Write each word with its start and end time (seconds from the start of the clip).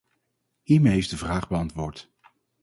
Hiermee 0.63 0.97
is 0.97 1.09
de 1.09 1.17
vraag 1.17 1.47
beantwoord. 1.47 2.11